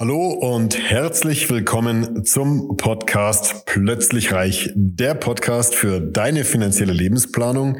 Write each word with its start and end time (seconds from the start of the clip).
Hallo 0.00 0.28
und 0.28 0.78
herzlich 0.78 1.50
willkommen 1.50 2.24
zum 2.24 2.76
Podcast 2.76 3.66
Plötzlich 3.66 4.30
Reich, 4.30 4.70
der 4.76 5.14
Podcast 5.14 5.74
für 5.74 6.00
deine 6.00 6.44
finanzielle 6.44 6.92
Lebensplanung 6.92 7.78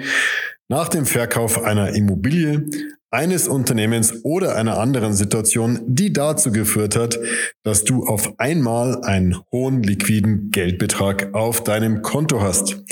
nach 0.67 0.89
dem 0.89 1.07
Verkauf 1.07 1.63
einer 1.63 1.95
Immobilie, 1.95 2.67
eines 3.13 3.47
Unternehmens 3.47 4.25
oder 4.25 4.57
einer 4.57 4.81
anderen 4.81 5.15
Situation, 5.15 5.79
die 5.87 6.13
dazu 6.13 6.51
geführt 6.51 6.97
hat, 6.97 7.21
dass 7.63 7.85
du 7.85 8.05
auf 8.05 8.37
einmal 8.41 9.05
einen 9.05 9.41
hohen 9.53 9.85
liquiden 9.85 10.51
Geldbetrag 10.51 11.33
auf 11.37 11.63
deinem 11.63 12.03
Konto 12.03 12.41
hast. 12.41 12.83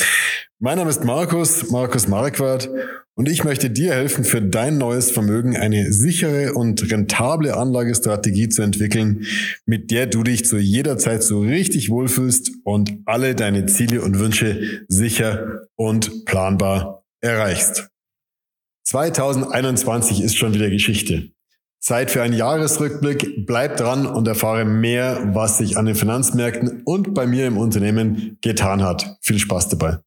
Mein 0.58 0.78
Name 0.78 0.88
ist 0.88 1.04
Markus, 1.04 1.70
Markus 1.70 2.08
Marquardt 2.08 2.70
und 3.14 3.28
ich 3.28 3.44
möchte 3.44 3.68
dir 3.68 3.92
helfen, 3.92 4.24
für 4.24 4.40
dein 4.40 4.78
neues 4.78 5.10
Vermögen 5.10 5.54
eine 5.54 5.92
sichere 5.92 6.54
und 6.54 6.90
rentable 6.90 7.54
Anlagestrategie 7.54 8.48
zu 8.48 8.62
entwickeln, 8.62 9.26
mit 9.66 9.90
der 9.90 10.06
du 10.06 10.22
dich 10.22 10.46
zu 10.46 10.56
jeder 10.56 10.96
Zeit 10.96 11.22
so 11.22 11.40
richtig 11.40 11.90
wohlfühlst 11.90 12.52
und 12.64 13.00
alle 13.04 13.34
deine 13.34 13.66
Ziele 13.66 14.00
und 14.00 14.18
Wünsche 14.18 14.86
sicher 14.88 15.68
und 15.76 16.24
planbar 16.24 17.04
erreichst. 17.20 17.90
2021 18.84 20.22
ist 20.22 20.38
schon 20.38 20.54
wieder 20.54 20.70
Geschichte. 20.70 21.32
Zeit 21.80 22.10
für 22.10 22.22
einen 22.22 22.34
Jahresrückblick. 22.34 23.44
Bleib 23.46 23.76
dran 23.76 24.06
und 24.06 24.26
erfahre 24.26 24.64
mehr, 24.64 25.34
was 25.34 25.58
sich 25.58 25.76
an 25.76 25.84
den 25.84 25.94
Finanzmärkten 25.94 26.80
und 26.86 27.12
bei 27.12 27.26
mir 27.26 27.46
im 27.46 27.58
Unternehmen 27.58 28.38
getan 28.40 28.82
hat. 28.82 29.18
Viel 29.20 29.38
Spaß 29.38 29.68
dabei. 29.68 29.98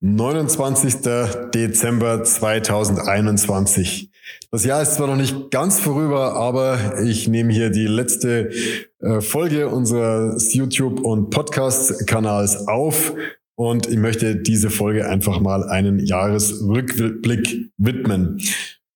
29. 0.00 0.96
Dezember 1.54 2.22
2021. 2.22 4.10
Das 4.50 4.64
Jahr 4.64 4.82
ist 4.82 4.94
zwar 4.94 5.06
noch 5.06 5.16
nicht 5.16 5.50
ganz 5.50 5.80
vorüber, 5.80 6.34
aber 6.34 7.00
ich 7.02 7.28
nehme 7.28 7.52
hier 7.52 7.70
die 7.70 7.86
letzte 7.86 8.50
äh, 9.00 9.20
Folge 9.20 9.68
unseres 9.68 10.52
YouTube- 10.52 11.00
und 11.00 11.30
Podcast-Kanals 11.30 12.68
auf 12.68 13.14
und 13.54 13.86
ich 13.88 13.96
möchte 13.96 14.36
diese 14.36 14.68
Folge 14.70 15.08
einfach 15.08 15.40
mal 15.40 15.64
einen 15.64 15.98
Jahresrückblick 15.98 17.70
widmen. 17.78 18.40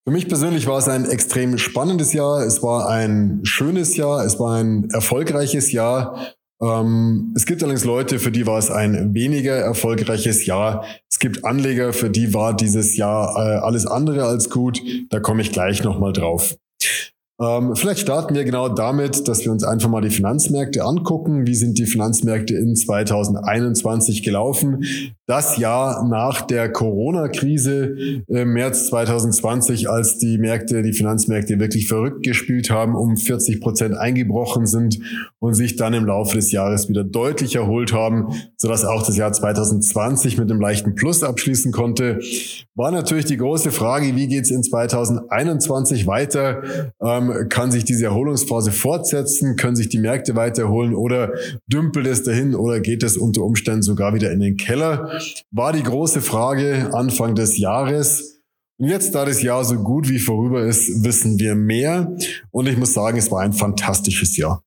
Für 0.03 0.11
mich 0.11 0.27
persönlich 0.27 0.67
war 0.67 0.77
es 0.77 0.87
ein 0.87 1.05
extrem 1.05 1.57
spannendes 1.57 2.13
Jahr. 2.13 2.45
Es 2.45 2.61
war 2.61 2.89
ein 2.89 3.41
schönes 3.43 3.97
Jahr. 3.97 4.25
Es 4.25 4.39
war 4.39 4.55
ein 4.55 4.89
erfolgreiches 4.91 5.71
Jahr. 5.71 6.33
Ähm, 6.61 7.33
es 7.35 7.45
gibt 7.45 7.63
allerdings 7.63 7.85
Leute, 7.85 8.19
für 8.19 8.31
die 8.31 8.45
war 8.45 8.59
es 8.59 8.69
ein 8.69 9.13
weniger 9.13 9.55
erfolgreiches 9.55 10.45
Jahr. 10.45 10.85
Es 11.09 11.19
gibt 11.19 11.43
Anleger, 11.43 11.91
für 11.91 12.09
die 12.09 12.33
war 12.33 12.55
dieses 12.55 12.95
Jahr 12.97 13.35
äh, 13.35 13.57
alles 13.59 13.87
andere 13.87 14.25
als 14.25 14.49
gut. 14.49 14.81
Da 15.09 15.19
komme 15.19 15.41
ich 15.41 15.51
gleich 15.51 15.83
nochmal 15.83 16.13
drauf. 16.13 16.55
Ähm, 17.41 17.75
vielleicht 17.75 18.01
starten 18.01 18.35
wir 18.35 18.43
genau 18.43 18.69
damit, 18.69 19.27
dass 19.27 19.43
wir 19.43 19.51
uns 19.51 19.63
einfach 19.63 19.89
mal 19.89 20.01
die 20.01 20.11
Finanzmärkte 20.11 20.83
angucken. 20.83 21.47
Wie 21.47 21.55
sind 21.55 21.79
die 21.79 21.87
Finanzmärkte 21.87 22.55
in 22.55 22.75
2021 22.75 24.21
gelaufen? 24.21 24.85
Das 25.25 25.57
Jahr 25.57 26.07
nach 26.07 26.41
der 26.41 26.71
Corona-Krise 26.71 28.23
im 28.27 28.53
März 28.53 28.87
2020, 28.87 29.89
als 29.89 30.19
die 30.19 30.37
Märkte, 30.37 30.83
die 30.83 30.93
Finanzmärkte 30.93 31.57
wirklich 31.57 31.87
verrückt 31.87 32.23
gespielt 32.23 32.69
haben, 32.69 32.95
um 32.95 33.17
40 33.17 33.59
Prozent 33.59 33.95
eingebrochen 33.95 34.67
sind 34.67 34.99
und 35.39 35.55
sich 35.55 35.77
dann 35.77 35.93
im 35.93 36.05
Laufe 36.05 36.35
des 36.35 36.51
Jahres 36.51 36.89
wieder 36.89 37.03
deutlich 37.03 37.55
erholt 37.55 37.91
haben, 37.93 38.35
sodass 38.57 38.85
auch 38.85 39.03
das 39.03 39.17
Jahr 39.17 39.31
2020 39.31 40.37
mit 40.37 40.51
einem 40.51 40.61
leichten 40.61 40.93
Plus 40.93 41.23
abschließen 41.23 41.71
konnte, 41.71 42.19
war 42.75 42.91
natürlich 42.91 43.25
die 43.25 43.37
große 43.37 43.71
Frage, 43.71 44.15
wie 44.15 44.27
geht 44.27 44.43
es 44.43 44.51
in 44.51 44.63
2021 44.63 46.07
weiter? 46.07 46.61
Ähm, 47.01 47.30
kann 47.49 47.71
sich 47.71 47.85
diese 47.85 48.05
Erholungsphase 48.05 48.71
fortsetzen? 48.71 49.55
Können 49.55 49.75
sich 49.75 49.89
die 49.89 49.99
Märkte 49.99 50.35
weiter 50.35 50.63
erholen 50.63 50.95
oder 50.95 51.33
dümpelt 51.67 52.07
es 52.07 52.23
dahin 52.23 52.55
oder 52.55 52.79
geht 52.79 53.03
es 53.03 53.17
unter 53.17 53.41
Umständen 53.43 53.83
sogar 53.83 54.13
wieder 54.13 54.31
in 54.31 54.39
den 54.39 54.57
Keller? 54.57 55.19
War 55.51 55.73
die 55.73 55.83
große 55.83 56.21
Frage 56.21 56.91
Anfang 56.93 57.35
des 57.35 57.57
Jahres. 57.57 58.39
Und 58.77 58.87
jetzt, 58.87 59.13
da 59.13 59.25
das 59.25 59.43
Jahr 59.43 59.63
so 59.63 59.75
gut 59.75 60.09
wie 60.09 60.19
vorüber 60.19 60.63
ist, 60.63 61.03
wissen 61.03 61.37
wir 61.39 61.53
mehr. 61.55 62.15
Und 62.49 62.67
ich 62.67 62.77
muss 62.77 62.93
sagen, 62.93 63.17
es 63.17 63.29
war 63.31 63.41
ein 63.41 63.53
fantastisches 63.53 64.37
Jahr. 64.37 64.63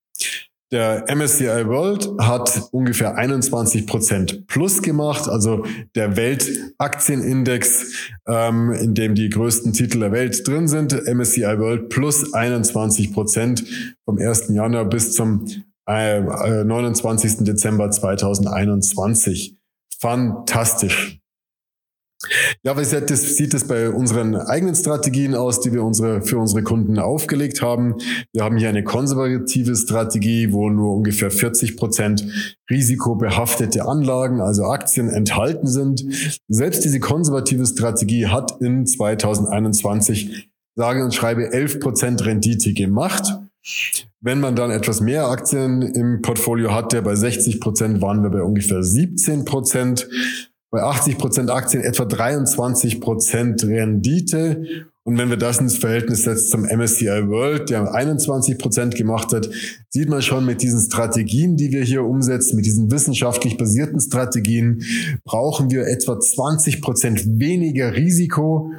Der 0.74 1.04
MSCI 1.08 1.68
World 1.68 2.10
hat 2.18 2.68
ungefähr 2.72 3.14
21 3.14 3.86
Prozent 3.86 4.48
plus 4.48 4.82
gemacht, 4.82 5.28
also 5.28 5.64
der 5.94 6.16
Weltaktienindex, 6.16 8.10
ähm, 8.26 8.72
in 8.72 8.92
dem 8.92 9.14
die 9.14 9.28
größten 9.28 9.72
Titel 9.72 10.00
der 10.00 10.10
Welt 10.10 10.48
drin 10.48 10.66
sind. 10.66 10.92
MSCI 10.92 11.60
World 11.60 11.90
plus 11.90 12.34
21 12.34 13.12
Prozent 13.12 13.64
vom 14.04 14.18
1. 14.18 14.48
Januar 14.48 14.86
bis 14.86 15.12
zum 15.12 15.46
äh, 15.86 16.64
29. 16.64 17.38
Äh, 17.38 17.44
Dezember 17.44 17.92
2021. 17.92 19.56
Fantastisch. 20.00 21.20
Ja, 22.62 22.78
wie 22.78 22.84
sieht 22.84 23.10
das, 23.10 23.36
sieht 23.36 23.54
das 23.54 23.64
bei 23.64 23.90
unseren 23.90 24.36
eigenen 24.36 24.74
Strategien 24.74 25.34
aus, 25.34 25.60
die 25.60 25.72
wir 25.72 25.82
unsere, 25.82 26.22
für 26.22 26.38
unsere 26.38 26.62
Kunden 26.62 26.98
aufgelegt 26.98 27.62
haben? 27.62 27.96
Wir 28.32 28.44
haben 28.44 28.56
hier 28.56 28.68
eine 28.68 28.84
konservative 28.84 29.76
Strategie, 29.76 30.52
wo 30.52 30.70
nur 30.70 30.94
ungefähr 30.94 31.30
40 31.30 31.76
Prozent 31.76 32.24
risikobehaftete 32.70 33.84
Anlagen, 33.84 34.40
also 34.40 34.64
Aktien 34.64 35.08
enthalten 35.08 35.66
sind. 35.66 36.04
Selbst 36.48 36.84
diese 36.84 37.00
konservative 37.00 37.66
Strategie 37.66 38.26
hat 38.26 38.60
in 38.60 38.86
2021 38.86 40.50
sage 40.76 41.04
und 41.04 41.14
schreibe 41.14 41.52
11 41.52 41.80
Prozent 41.80 42.24
Rendite 42.24 42.72
gemacht. 42.72 43.38
Wenn 44.20 44.40
man 44.40 44.56
dann 44.56 44.70
etwas 44.70 45.00
mehr 45.00 45.28
Aktien 45.28 45.82
im 45.82 46.20
Portfolio 46.20 46.72
hatte, 46.72 47.00
bei 47.02 47.14
60 47.14 47.60
Prozent 47.60 48.02
waren 48.02 48.22
wir 48.22 48.30
bei 48.30 48.42
ungefähr 48.42 48.82
17 48.82 49.44
Prozent 49.44 50.08
bei 50.74 50.82
80 50.82 51.18
Prozent 51.18 51.50
Aktien 51.52 51.84
etwa 51.84 52.04
23 52.04 53.00
Prozent 53.00 53.62
Rendite. 53.62 54.64
Und 55.04 55.16
wenn 55.18 55.30
wir 55.30 55.36
das 55.36 55.60
ins 55.60 55.76
Verhältnis 55.78 56.24
setzen 56.24 56.48
zum 56.48 56.62
MSCI 56.62 57.28
World, 57.28 57.70
der 57.70 57.94
21 57.94 58.58
Prozent 58.58 58.96
gemacht 58.96 59.32
hat, 59.32 59.48
sieht 59.88 60.08
man 60.08 60.20
schon 60.20 60.44
mit 60.44 60.62
diesen 60.62 60.80
Strategien, 60.80 61.56
die 61.56 61.70
wir 61.70 61.84
hier 61.84 62.02
umsetzen, 62.02 62.56
mit 62.56 62.66
diesen 62.66 62.90
wissenschaftlich 62.90 63.56
basierten 63.56 64.00
Strategien, 64.00 64.82
brauchen 65.24 65.70
wir 65.70 65.86
etwa 65.86 66.18
20 66.18 66.82
Prozent 66.82 67.38
weniger 67.38 67.94
Risiko, 67.94 68.72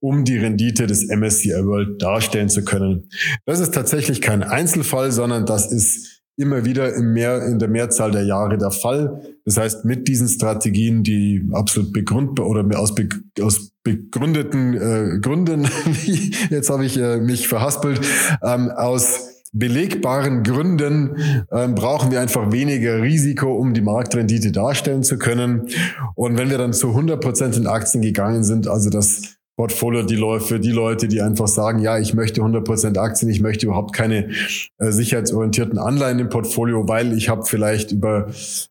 um 0.00 0.24
die 0.24 0.38
Rendite 0.38 0.86
des 0.86 1.06
MSCI 1.08 1.66
World 1.66 2.00
darstellen 2.00 2.48
zu 2.48 2.64
können. 2.64 3.10
Das 3.44 3.60
ist 3.60 3.74
tatsächlich 3.74 4.22
kein 4.22 4.42
Einzelfall, 4.42 5.12
sondern 5.12 5.44
das 5.44 5.70
ist 5.70 6.15
immer 6.36 6.64
wieder 6.64 6.94
im 6.94 7.12
Mehr, 7.12 7.46
in 7.46 7.58
der 7.58 7.68
Mehrzahl 7.68 8.10
der 8.10 8.24
Jahre 8.24 8.58
der 8.58 8.70
Fall. 8.70 9.22
Das 9.44 9.56
heißt, 9.56 9.84
mit 9.84 10.06
diesen 10.08 10.28
Strategien, 10.28 11.02
die 11.02 11.48
absolut 11.52 11.92
begründbar 11.92 12.46
oder 12.46 12.64
aus, 12.78 12.94
be, 12.94 13.08
aus 13.40 13.70
begründeten 13.82 14.74
äh, 14.74 15.18
Gründen, 15.20 15.68
jetzt 16.50 16.70
habe 16.70 16.84
ich 16.84 16.98
äh, 16.98 17.18
mich 17.18 17.48
verhaspelt, 17.48 18.00
ähm, 18.42 18.70
aus 18.70 19.32
belegbaren 19.52 20.42
Gründen 20.42 21.44
ähm, 21.50 21.74
brauchen 21.74 22.10
wir 22.10 22.20
einfach 22.20 22.52
weniger 22.52 23.00
Risiko, 23.00 23.54
um 23.56 23.72
die 23.72 23.80
Marktrendite 23.80 24.52
darstellen 24.52 25.02
zu 25.02 25.18
können. 25.18 25.68
Und 26.14 26.36
wenn 26.36 26.50
wir 26.50 26.58
dann 26.58 26.74
zu 26.74 26.88
100 26.88 27.20
Prozent 27.20 27.56
in 27.56 27.66
Aktien 27.66 28.02
gegangen 28.02 28.44
sind, 28.44 28.68
also 28.68 28.90
das 28.90 29.35
Portfolio 29.56 30.02
die 30.02 30.16
für 30.40 30.60
die 30.60 30.70
Leute, 30.70 31.08
die 31.08 31.22
einfach 31.22 31.48
sagen, 31.48 31.78
ja, 31.78 31.98
ich 31.98 32.12
möchte 32.12 32.42
100% 32.42 32.98
Aktien, 32.98 33.30
ich 33.30 33.40
möchte 33.40 33.66
überhaupt 33.66 33.94
keine 33.94 34.30
äh, 34.78 34.90
sicherheitsorientierten 34.90 35.78
Anleihen 35.78 36.18
im 36.18 36.28
Portfolio, 36.28 36.86
weil 36.88 37.16
ich 37.16 37.30
habe 37.30 37.44
vielleicht 37.44 37.90
über 37.90 38.28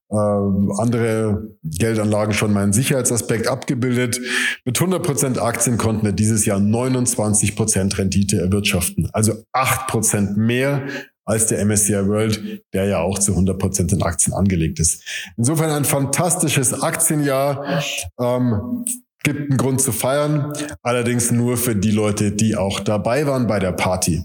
äh, 0.10 0.16
andere 0.16 1.50
Geldanlagen 1.64 2.34
schon 2.34 2.54
meinen 2.54 2.72
Sicherheitsaspekt 2.72 3.48
abgebildet. 3.48 4.22
Mit 4.64 4.78
100% 4.78 5.40
Aktien 5.40 5.78
konnten 5.78 6.06
wir 6.06 6.12
dieses 6.12 6.46
Jahr 6.46 6.60
29% 6.60 7.98
Rendite 7.98 8.38
erwirtschaften, 8.38 9.10
also 9.12 9.34
8% 9.54 10.38
mehr 10.38 10.84
als 11.26 11.48
der 11.48 11.66
MSCI 11.66 12.08
World, 12.08 12.64
der 12.74 12.86
ja 12.86 13.00
auch 13.00 13.18
zu 13.18 13.34
100% 13.34 13.92
in 13.92 14.04
Aktien 14.04 14.34
angelegt 14.34 14.80
ist. 14.80 15.04
Insofern 15.38 15.72
ein 15.72 15.86
fantastisches 15.86 16.84
Aktienjahr. 16.84 17.82
Ähm, 18.20 18.86
gibt 19.26 19.50
einen 19.50 19.58
Grund 19.58 19.82
zu 19.82 19.92
feiern, 19.92 20.54
allerdings 20.82 21.32
nur 21.32 21.58
für 21.58 21.76
die 21.76 21.92
Leute, 21.92 22.32
die 22.32 22.56
auch 22.56 22.80
dabei 22.80 23.28
waren 23.28 23.48
bei 23.48 23.60
der 23.60 23.74
Party. 23.74 24.24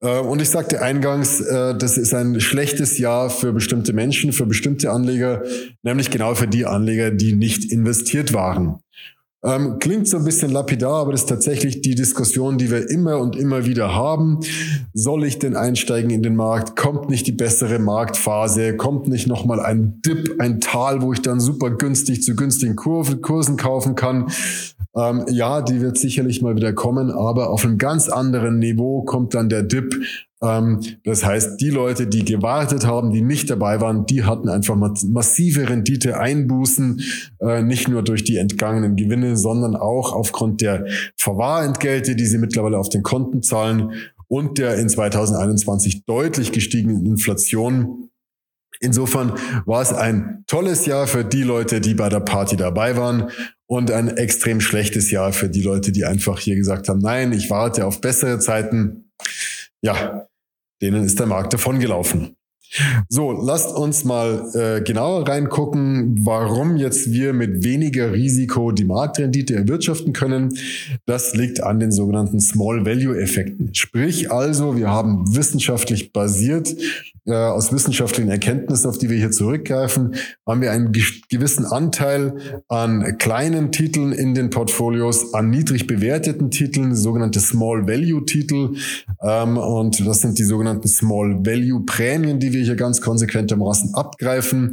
Äh, 0.00 0.18
und 0.18 0.42
ich 0.42 0.50
sagte 0.50 0.82
eingangs, 0.82 1.40
äh, 1.40 1.74
das 1.74 1.96
ist 1.96 2.12
ein 2.12 2.40
schlechtes 2.40 2.98
Jahr 2.98 3.30
für 3.30 3.54
bestimmte 3.54 3.94
Menschen, 3.94 4.34
für 4.34 4.44
bestimmte 4.44 4.90
Anleger, 4.90 5.42
nämlich 5.82 6.10
genau 6.10 6.34
für 6.34 6.48
die 6.48 6.66
Anleger, 6.66 7.10
die 7.10 7.32
nicht 7.32 7.72
investiert 7.72 8.34
waren. 8.34 8.82
Ähm, 9.44 9.78
klingt 9.80 10.06
so 10.06 10.18
ein 10.18 10.24
bisschen 10.24 10.52
lapidar, 10.52 11.00
aber 11.00 11.12
das 11.12 11.22
ist 11.22 11.28
tatsächlich 11.28 11.80
die 11.80 11.96
Diskussion, 11.96 12.58
die 12.58 12.70
wir 12.70 12.88
immer 12.90 13.18
und 13.18 13.34
immer 13.34 13.66
wieder 13.66 13.92
haben. 13.92 14.38
Soll 14.94 15.24
ich 15.24 15.40
denn 15.40 15.56
einsteigen 15.56 16.10
in 16.10 16.22
den 16.22 16.36
Markt? 16.36 16.76
Kommt 16.76 17.10
nicht 17.10 17.26
die 17.26 17.32
bessere 17.32 17.80
Marktphase? 17.80 18.76
Kommt 18.76 19.08
nicht 19.08 19.26
nochmal 19.26 19.58
ein 19.58 20.00
Dip, 20.06 20.36
ein 20.38 20.60
Tal, 20.60 21.02
wo 21.02 21.12
ich 21.12 21.22
dann 21.22 21.40
super 21.40 21.70
günstig 21.70 22.22
zu 22.22 22.36
günstigen 22.36 22.76
Kurven, 22.76 23.20
Kursen 23.20 23.56
kaufen 23.56 23.96
kann? 23.96 24.28
Ähm, 24.94 25.24
ja, 25.28 25.60
die 25.60 25.80
wird 25.80 25.98
sicherlich 25.98 26.40
mal 26.40 26.54
wieder 26.54 26.72
kommen, 26.72 27.10
aber 27.10 27.50
auf 27.50 27.64
einem 27.64 27.78
ganz 27.78 28.08
anderen 28.08 28.60
Niveau 28.60 29.02
kommt 29.02 29.34
dann 29.34 29.48
der 29.48 29.64
Dip. 29.64 29.96
Ähm, 30.42 30.80
das 31.04 31.24
heißt, 31.24 31.60
die 31.60 31.70
Leute, 31.70 32.06
die 32.06 32.24
gewartet 32.24 32.86
haben, 32.86 33.12
die 33.12 33.22
nicht 33.22 33.48
dabei 33.48 33.80
waren, 33.80 34.06
die 34.06 34.24
hatten 34.24 34.48
einfach 34.48 34.76
massive 34.76 35.68
Rendite-Einbußen, 35.68 37.02
äh, 37.40 37.62
nicht 37.62 37.88
nur 37.88 38.02
durch 38.02 38.24
die 38.24 38.36
entgangenen 38.36 38.96
Gewinne, 38.96 39.36
sondern 39.36 39.76
auch 39.76 40.12
aufgrund 40.12 40.60
der 40.60 40.86
Verwahrentgelte, 41.16 42.16
die 42.16 42.26
sie 42.26 42.38
mittlerweile 42.38 42.78
auf 42.78 42.88
den 42.88 43.02
Konten 43.02 43.42
zahlen 43.42 43.92
und 44.28 44.58
der 44.58 44.76
in 44.78 44.88
2021 44.88 46.04
deutlich 46.04 46.52
gestiegenen 46.52 47.06
Inflation. 47.06 48.08
Insofern 48.80 49.34
war 49.64 49.80
es 49.80 49.92
ein 49.92 50.42
tolles 50.48 50.86
Jahr 50.86 51.06
für 51.06 51.24
die 51.24 51.44
Leute, 51.44 51.80
die 51.80 51.94
bei 51.94 52.08
der 52.08 52.20
Party 52.20 52.56
dabei 52.56 52.96
waren 52.96 53.30
und 53.66 53.92
ein 53.92 54.08
extrem 54.08 54.60
schlechtes 54.60 55.12
Jahr 55.12 55.32
für 55.32 55.48
die 55.48 55.62
Leute, 55.62 55.92
die 55.92 56.04
einfach 56.04 56.40
hier 56.40 56.56
gesagt 56.56 56.88
haben, 56.88 56.98
nein, 56.98 57.32
ich 57.32 57.48
warte 57.48 57.86
auf 57.86 58.00
bessere 58.00 58.40
Zeiten. 58.40 59.12
Ja, 59.82 60.26
denen 60.82 61.04
ist 61.04 61.18
der 61.18 61.26
Markt 61.26 61.54
davongelaufen. 61.54 62.36
So, 63.08 63.32
lasst 63.32 63.76
uns 63.76 64.04
mal 64.04 64.50
äh, 64.54 64.80
genauer 64.80 65.28
reingucken, 65.28 66.24
warum 66.24 66.76
jetzt 66.76 67.12
wir 67.12 67.34
mit 67.34 67.64
weniger 67.64 68.12
Risiko 68.12 68.72
die 68.72 68.84
Marktrendite 68.84 69.54
erwirtschaften 69.54 70.14
können. 70.14 70.56
Das 71.04 71.34
liegt 71.34 71.62
an 71.62 71.80
den 71.80 71.92
sogenannten 71.92 72.40
Small 72.40 72.86
Value 72.86 73.20
Effekten. 73.20 73.74
Sprich 73.74 74.32
also, 74.32 74.76
wir 74.76 74.88
haben 74.88 75.36
wissenschaftlich 75.36 76.12
basiert 76.12 76.74
äh, 77.24 77.34
aus 77.34 77.72
wissenschaftlichen 77.72 78.30
Erkenntnissen, 78.30 78.88
auf 78.88 78.98
die 78.98 79.08
wir 79.08 79.16
hier 79.16 79.30
zurückgreifen, 79.30 80.16
haben 80.46 80.60
wir 80.60 80.72
einen 80.72 80.92
gewissen 81.28 81.64
Anteil 81.64 82.62
an 82.68 83.18
kleinen 83.18 83.70
Titeln 83.70 84.12
in 84.12 84.34
den 84.34 84.50
Portfolios, 84.50 85.32
an 85.32 85.50
niedrig 85.50 85.86
bewerteten 85.86 86.50
Titeln, 86.50 86.96
sogenannte 86.96 87.40
Small 87.40 87.86
Value 87.86 88.24
Titel. 88.24 88.74
Ähm, 89.22 89.56
und 89.56 90.06
das 90.06 90.20
sind 90.20 90.38
die 90.38 90.44
sogenannten 90.44 90.88
Small 90.88 91.46
Value 91.46 91.84
Prämien, 91.86 92.40
die 92.40 92.52
wir 92.52 92.64
hier 92.64 92.76
ganz 92.76 93.00
konsequentermaßen 93.00 93.94
abgreifen. 93.94 94.72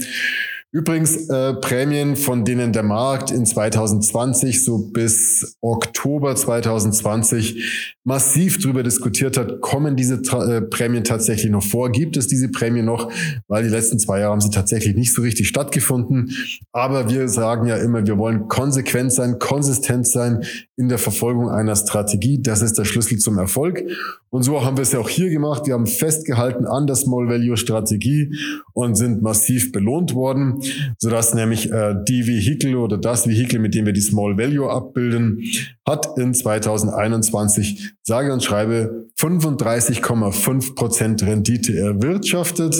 Übrigens 0.71 1.27
äh, 1.29 1.55
Prämien, 1.55 2.15
von 2.15 2.45
denen 2.45 2.73
der 2.73 2.83
Markt 2.83 3.31
in 3.31 3.43
2020 3.43 4.63
so 4.63 4.77
bis 4.77 5.57
Oktober 5.61 6.35
2020 6.35 7.97
massiv 8.03 8.59
drüber 8.59 8.83
diskutiert 8.83 9.35
hat, 9.35 9.61
kommen 9.61 9.95
diese 9.95 10.15
äh, 10.15 10.61
Prämien 10.61 11.03
tatsächlich 11.03 11.51
noch 11.51 11.63
vor? 11.63 11.91
Gibt 11.91 12.17
es 12.17 12.27
diese 12.27 12.49
Prämien 12.49 12.85
noch? 12.85 13.11
Weil 13.47 13.63
die 13.63 13.69
letzten 13.69 13.97
zwei 13.97 14.19
Jahre 14.19 14.33
haben 14.33 14.41
sie 14.41 14.51
tatsächlich 14.51 14.95
nicht 14.95 15.11
so 15.11 15.23
richtig 15.23 15.47
stattgefunden. 15.47 16.35
Aber 16.71 17.09
wir 17.09 17.29
sagen 17.29 17.65
ja 17.65 17.77
immer, 17.77 18.05
wir 18.05 18.19
wollen 18.19 18.47
konsequent 18.47 19.11
sein, 19.11 19.39
konsistent 19.39 20.07
sein 20.07 20.43
in 20.79 20.89
der 20.89 20.97
Verfolgung 20.97 21.49
einer 21.49 21.75
Strategie. 21.75 22.41
Das 22.41 22.61
ist 22.61 22.77
der 22.77 22.85
Schlüssel 22.85 23.17
zum 23.17 23.37
Erfolg. 23.37 23.83
Und 24.29 24.43
so 24.43 24.63
haben 24.63 24.77
wir 24.77 24.83
es 24.83 24.91
ja 24.91 24.99
auch 24.99 25.09
hier 25.09 25.29
gemacht. 25.29 25.67
Wir 25.67 25.73
haben 25.73 25.87
festgehalten 25.87 26.65
an 26.65 26.87
der 26.87 26.95
Small 26.95 27.27
Value 27.27 27.57
Strategie 27.57 28.33
und 28.73 28.95
sind 28.95 29.21
massiv 29.21 29.71
belohnt 29.71 30.15
worden 30.15 30.61
sodass 30.97 31.33
nämlich 31.33 31.71
äh, 31.71 31.95
die 32.07 32.27
Vehikel 32.27 32.75
oder 32.75 32.97
das 32.97 33.27
Vehikel, 33.27 33.59
mit 33.59 33.73
dem 33.73 33.85
wir 33.85 33.93
die 33.93 34.01
Small 34.01 34.37
Value 34.37 34.69
abbilden, 34.69 35.43
hat 35.85 36.17
in 36.17 36.33
2021 36.33 37.93
sage 38.03 38.33
und 38.33 38.43
schreibe 38.43 39.07
35,5 39.19 40.75
Prozent 40.75 41.23
Rendite 41.23 41.77
erwirtschaftet. 41.77 42.75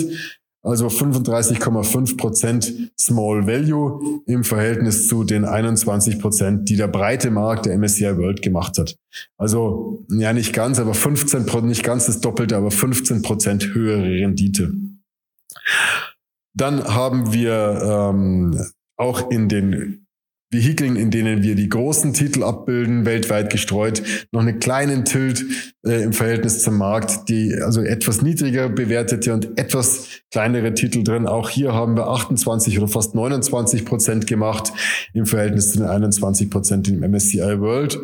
Also 0.62 0.88
35,5 0.88 2.18
Prozent 2.18 2.92
Small 2.98 3.46
Value 3.46 4.20
im 4.26 4.44
Verhältnis 4.44 5.08
zu 5.08 5.24
den 5.24 5.46
21 5.46 6.20
Prozent, 6.20 6.68
die 6.68 6.76
der 6.76 6.88
breite 6.88 7.30
Markt 7.30 7.64
der 7.64 7.78
MSCI 7.78 8.18
World 8.18 8.42
gemacht 8.42 8.76
hat. 8.76 8.96
Also 9.38 10.04
ja 10.10 10.34
nicht 10.34 10.52
ganz, 10.52 10.78
aber 10.78 10.92
15% 10.92 11.62
nicht 11.62 11.82
ganz 11.82 12.06
das 12.06 12.20
Doppelte, 12.20 12.56
aber 12.56 12.70
15 12.70 13.22
Prozent 13.22 13.74
höhere 13.74 14.02
Rendite. 14.02 14.72
Dann 16.54 16.84
haben 16.84 17.32
wir 17.32 17.80
ähm, 17.82 18.60
auch 18.98 19.30
in 19.30 19.48
den 19.48 20.06
Vehikeln, 20.52 20.96
in 20.96 21.12
denen 21.12 21.44
wir 21.44 21.54
die 21.54 21.68
großen 21.68 22.12
Titel 22.12 22.42
abbilden, 22.42 23.06
weltweit 23.06 23.50
gestreut, 23.50 24.02
noch 24.32 24.40
einen 24.40 24.58
kleinen 24.58 25.04
Tilt 25.04 25.44
äh, 25.86 26.02
im 26.02 26.12
Verhältnis 26.12 26.62
zum 26.64 26.76
Markt, 26.76 27.28
die 27.28 27.54
also 27.54 27.82
etwas 27.82 28.20
niedriger 28.20 28.68
bewertete 28.68 29.32
und 29.32 29.56
etwas 29.58 30.08
kleinere 30.32 30.74
Titel 30.74 31.04
drin. 31.04 31.28
Auch 31.28 31.50
hier 31.50 31.72
haben 31.72 31.96
wir 31.96 32.08
28 32.08 32.78
oder 32.78 32.88
fast 32.88 33.14
29 33.14 33.84
Prozent 33.84 34.26
gemacht 34.26 34.72
im 35.14 35.24
Verhältnis 35.24 35.70
zu 35.70 35.78
den 35.78 35.86
21 35.86 36.50
Prozent 36.50 36.88
im 36.88 36.98
MSCI 36.98 37.60
World. 37.60 38.00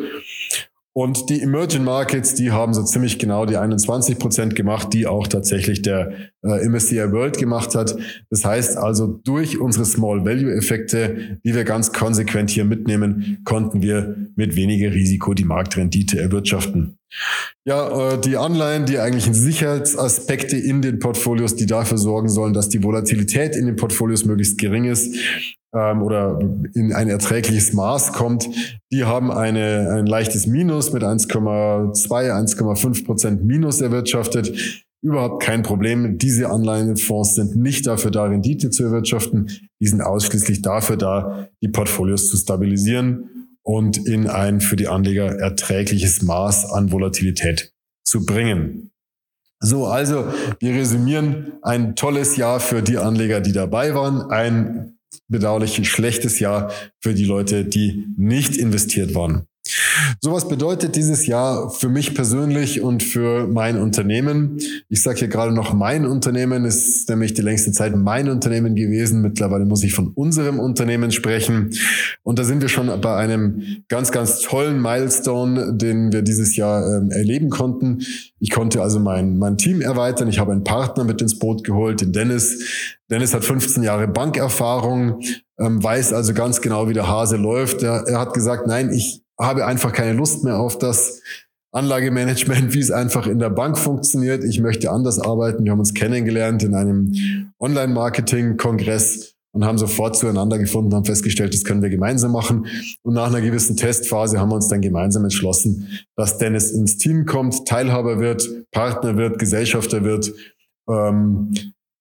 Und 0.97 1.29
die 1.29 1.43
Emerging 1.43 1.85
Markets, 1.85 2.37
die 2.37 2.53
haben 2.53 2.73
so 2.73 2.83
ziemlich 2.83 3.19
genau 3.19 3.45
die 3.45 3.59
21 3.59 4.19
Prozent 4.19 4.55
gemacht, 4.55 4.95
die 4.95 5.07
auch 5.07 5.27
tatsächlich 5.27 5.83
der 5.83 6.11
äh, 6.43 6.67
MSCI 6.67 7.13
World 7.13 7.37
gemacht 7.37 7.75
hat. 7.75 7.99
Das 8.31 8.47
heißt 8.47 8.79
also, 8.79 9.07
durch 9.07 9.59
unsere 9.59 9.85
Small 9.85 10.25
Value 10.25 10.55
Effekte, 10.55 11.39
die 11.45 11.55
wir 11.55 11.65
ganz 11.65 11.93
konsequent 11.93 12.49
hier 12.49 12.65
mitnehmen, 12.65 13.43
konnten 13.45 13.83
wir 13.83 14.17
mit 14.37 14.57
weniger 14.57 14.91
Risiko 14.91 15.35
die 15.35 15.45
Marktrendite 15.45 16.19
erwirtschaften. 16.19 16.97
Ja, 17.67 18.15
äh, 18.15 18.19
die 18.19 18.39
Anleihen, 18.39 18.87
die 18.87 18.99
eigentlichen 18.99 19.35
Sicherheitsaspekte 19.35 20.57
in 20.57 20.81
den 20.81 20.99
Portfolios, 20.99 21.57
die 21.57 21.67
dafür 21.67 21.99
sorgen 21.99 22.31
sollen, 22.31 22.55
dass 22.55 22.71
die 22.71 22.83
Volatilität 22.83 23.55
in 23.55 23.67
den 23.67 23.77
Portfolios 23.77 24.25
möglichst 24.25 24.57
gering 24.57 24.85
ist, 24.85 25.15
ähm, 25.75 26.03
oder 26.03 26.39
in 26.75 26.93
ein 26.93 27.09
erträgliches 27.09 27.73
Maß 27.73 28.13
kommt, 28.13 28.49
die 28.93 29.05
haben 29.05 29.31
eine, 29.31 29.91
ein 29.91 30.07
leichtes 30.07 30.47
Minus 30.47 30.93
mit 30.93 31.03
1,2, 31.03 31.93
1,5 32.09 33.05
Prozent 33.05 33.45
Minus 33.45 33.81
erwirtschaftet. 33.81 34.85
Überhaupt 35.03 35.43
kein 35.43 35.63
Problem. 35.63 36.19
Diese 36.19 36.51
Anleihenfonds 36.51 37.35
sind 37.35 37.57
nicht 37.57 37.87
dafür 37.87 38.11
da, 38.11 38.25
Rendite 38.25 38.71
zu 38.71 38.85
erwirtschaften. 38.85 39.51
Die 39.81 39.87
sind 39.87 40.01
ausschließlich 40.01 40.63
dafür 40.63 40.97
da, 40.97 41.49
die 41.63 41.69
Portfolios 41.69 42.29
zu 42.29 42.37
stabilisieren 42.37 43.49
und 43.63 44.07
in 44.07 44.27
ein 44.27 44.61
für 44.61 44.77
die 44.77 44.89
Anleger 44.89 45.39
erträgliches 45.39 46.23
Maß 46.23 46.73
an 46.73 46.93
Volatilität 46.93 47.73
zu 48.05 48.25
bringen. 48.25 48.91
So, 49.61 49.87
also 49.87 50.27
wir 50.61 50.75
resümieren 50.75 51.55
ein 51.63 51.97
tolles 51.97 52.37
Jahr 52.37 52.61
für 52.61 52.83
die 52.83 52.99
Anleger, 52.99 53.41
die 53.41 53.53
dabei 53.53 53.95
waren, 53.95 54.23
ein 54.31 54.96
bedauerlich 55.29 55.89
schlechtes 55.89 56.39
Jahr 56.39 56.73
für 57.01 57.15
die 57.15 57.25
Leute, 57.25 57.65
die 57.65 58.07
nicht 58.17 58.57
investiert 58.57 59.15
waren. 59.15 59.47
So 60.21 60.33
was 60.33 60.49
bedeutet 60.49 60.97
dieses 60.97 61.27
Jahr 61.27 61.71
für 61.71 61.89
mich 61.89 62.15
persönlich 62.15 62.81
und 62.81 63.03
für 63.03 63.47
mein 63.47 63.81
Unternehmen. 63.81 64.59
Ich 64.89 65.03
sage 65.03 65.21
hier 65.21 65.29
gerade 65.29 65.53
noch 65.53 65.73
mein 65.75 66.07
Unternehmen, 66.07 66.65
ist 66.65 67.09
nämlich 67.09 67.35
die 67.35 67.43
längste 67.43 67.73
Zeit 67.73 67.95
mein 67.97 68.29
Unternehmen 68.29 68.75
gewesen. 68.75 69.23
Mittlerweile 69.23 69.65
muss 69.65 69.83
ich 69.83 69.95
von 69.95 70.09
unserem 70.09 70.59
Unternehmen 70.59 71.11
sprechen. 71.13 71.71
Und 72.23 72.39
da 72.39 72.45
sind 72.45 72.63
wir 72.63 72.69
schon 72.69 72.89
bei 73.01 73.17
einem 73.17 73.63
ganz, 73.89 74.13
ganz 74.13 74.41
tollen 74.41 74.81
Milestone, 74.81 75.75
den 75.75 76.13
wir 76.13 76.23
dieses 76.23 76.57
Jahr 76.57 76.99
ähm, 76.99 77.11
erleben 77.11 77.51
konnten. 77.51 78.01
Ich 78.39 78.51
konnte 78.51 78.83
also 78.83 79.01
mein, 79.01 79.39
mein 79.39 79.59
Team 79.59 79.81
erweitern. 79.81 80.29
Ich 80.29 80.39
habe 80.39 80.53
einen 80.53 80.65
Partner 80.65 81.05
mit 81.05 81.21
ins 81.23 81.39
Boot 81.39 81.65
geholt, 81.65 82.01
den 82.01 82.13
Dennis. 82.13 82.97
Dennis 83.11 83.35
hat 83.35 83.45
15 83.45 83.83
Jahre 83.83 84.09
Bankerfahrung, 84.09 85.21
ähm, 85.59 85.83
weiß 85.83 86.13
also 86.13 86.35
ganz 86.35 86.61
genau, 86.61 86.89
wie 86.89 86.93
der 86.93 87.09
Hase 87.09 87.37
läuft. 87.37 87.83
Er, 87.83 88.05
er 88.07 88.19
hat 88.19 88.35
gesagt, 88.35 88.67
nein, 88.67 88.91
ich 88.93 89.23
habe 89.39 89.67
einfach 89.67 89.93
keine 89.93 90.13
Lust 90.13 90.45
mehr 90.45 90.59
auf 90.59 90.79
das 90.79 91.23
Anlagemanagement, 91.73 92.75
wie 92.75 92.81
es 92.81 92.91
einfach 92.91 93.27
in 93.27 93.39
der 93.39 93.51
Bank 93.51 93.79
funktioniert. 93.79 94.45
Ich 94.45 94.61
möchte 94.61 94.91
anders 94.91 95.19
arbeiten. 95.19 95.65
Wir 95.65 95.73
haben 95.73 95.79
uns 95.79 95.95
kennengelernt 95.95 96.63
in 96.63 96.75
einem 96.75 97.53
Online-Marketing-Kongress 97.61 99.35
und 99.53 99.65
haben 99.65 99.79
sofort 99.79 100.17
zueinander 100.17 100.59
gefunden, 100.59 100.95
haben 100.95 101.07
festgestellt, 101.07 101.55
das 101.55 101.65
können 101.65 101.83
wir 101.83 101.89
gemeinsam 101.89 102.33
machen. 102.33 102.67
Und 103.03 103.15
nach 103.15 103.29
einer 103.29 103.41
gewissen 103.41 103.77
Testphase 103.77 104.39
haben 104.39 104.51
wir 104.51 104.57
uns 104.57 104.69
dann 104.69 104.83
gemeinsam 104.83 105.25
entschlossen, 105.25 105.89
dass 106.15 106.37
Dennis 106.37 106.73
ins 106.73 106.99
Team 106.99 107.25
kommt, 107.25 107.67
Teilhaber 107.67 108.21
wird, 108.21 108.47
Partner 108.71 109.17
wird, 109.17 109.39
Gesellschafter 109.39 110.05
wird. 110.05 110.31
Ähm, 110.89 111.55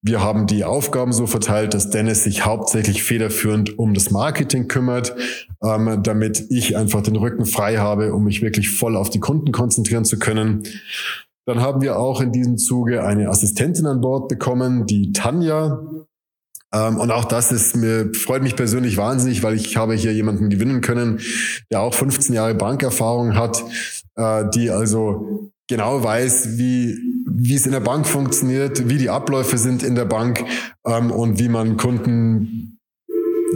wir 0.07 0.21
haben 0.21 0.45
die 0.45 0.63
Aufgaben 0.63 1.13
so 1.13 1.25
verteilt, 1.25 1.73
dass 1.73 1.89
Dennis 1.89 2.23
sich 2.23 2.45
hauptsächlich 2.45 3.01
federführend 3.01 3.79
um 3.79 3.95
das 3.95 4.11
Marketing 4.11 4.67
kümmert, 4.67 5.15
ähm, 5.63 6.03
damit 6.03 6.45
ich 6.51 6.77
einfach 6.77 7.01
den 7.01 7.15
Rücken 7.15 7.47
frei 7.47 7.77
habe, 7.77 8.13
um 8.13 8.23
mich 8.23 8.43
wirklich 8.43 8.69
voll 8.69 8.95
auf 8.95 9.09
die 9.09 9.19
Kunden 9.19 9.51
konzentrieren 9.51 10.05
zu 10.05 10.19
können. 10.19 10.61
Dann 11.47 11.59
haben 11.59 11.81
wir 11.81 11.97
auch 11.97 12.21
in 12.21 12.31
diesem 12.31 12.59
Zuge 12.59 13.03
eine 13.03 13.29
Assistentin 13.29 13.87
an 13.87 14.01
Bord 14.01 14.27
bekommen, 14.27 14.85
die 14.85 15.11
Tanja. 15.11 15.81
Ähm, 16.71 16.99
und 16.99 17.09
auch 17.09 17.25
das 17.25 17.51
ist 17.51 17.75
mir, 17.75 18.11
freut 18.13 18.43
mich 18.43 18.55
persönlich 18.55 18.97
wahnsinnig, 18.97 19.41
weil 19.41 19.55
ich 19.55 19.75
habe 19.75 19.95
hier 19.95 20.13
jemanden 20.13 20.51
gewinnen 20.51 20.81
können, 20.81 21.19
der 21.71 21.81
auch 21.81 21.95
15 21.95 22.35
Jahre 22.35 22.53
Bankerfahrung 22.53 23.35
hat, 23.35 23.63
äh, 24.15 24.45
die 24.53 24.69
also 24.69 25.51
genau 25.67 26.03
weiß, 26.03 26.57
wie, 26.57 26.97
wie 27.27 27.55
es 27.55 27.65
in 27.65 27.71
der 27.71 27.79
Bank 27.79 28.05
funktioniert, 28.07 28.87
wie 28.89 28.97
die 28.97 29.09
Abläufe 29.09 29.57
sind 29.57 29.83
in 29.83 29.95
der 29.95 30.05
Bank 30.05 30.43
ähm, 30.85 31.11
und 31.11 31.39
wie 31.39 31.49
man 31.49 31.77
Kunden 31.77 32.75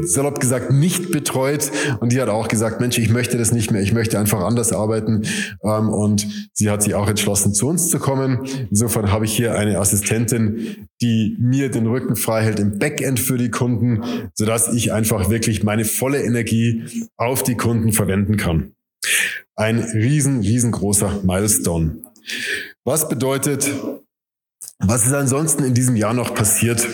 salopp 0.02 0.40
gesagt 0.40 0.72
nicht 0.72 1.12
betreut 1.12 1.72
und 2.00 2.12
die 2.12 2.22
hat 2.22 2.30
auch 2.30 2.48
gesagt, 2.48 2.80
Mensch, 2.80 2.98
ich 2.98 3.10
möchte 3.10 3.38
das 3.38 3.52
nicht 3.52 3.72
mehr, 3.72 3.82
ich 3.82 3.94
möchte 3.94 4.20
einfach 4.20 4.42
anders 4.42 4.72
arbeiten 4.72 5.24
ähm, 5.64 5.90
und 5.90 6.50
sie 6.54 6.70
hat 6.70 6.84
sich 6.84 6.96
auch 6.96 7.10
entschlossen, 7.10 7.54
zu 7.54 7.68
uns 7.68 7.90
zu 7.90 8.00
kommen. 8.00 8.46
Insofern 8.70 9.12
habe 9.12 9.26
ich 9.26 9.36
hier 9.36 9.56
eine 9.56 9.80
Assistentin, 9.80 10.88
die 11.02 11.36
mir 11.40 11.70
den 11.70 11.88
Rücken 11.88 12.16
frei 12.16 12.44
hält 12.44 12.60
im 12.60 12.80
Backend 12.80 13.20
für 13.20 13.38
die 13.38 13.52
Kunden, 13.52 14.04
sodass 14.34 14.74
ich 14.74 14.94
einfach 14.94 15.30
wirklich 15.30 15.64
meine 15.64 15.86
volle 15.86 16.24
Energie 16.24 16.84
auf 17.18 17.44
die 17.44 17.56
Kunden 17.56 17.92
verwenden 17.92 18.38
kann. 18.38 18.74
Ein 19.60 19.80
riesen, 19.80 20.40
riesengroßer 20.40 21.20
Milestone. 21.24 21.98
Was 22.86 23.10
bedeutet, 23.10 23.70
was 24.80 25.06
ist 25.06 25.12
ansonsten 25.12 25.66
in 25.66 25.74
diesem 25.74 25.98
Jahr 25.98 26.14
noch 26.14 26.34
passiert? 26.34 26.88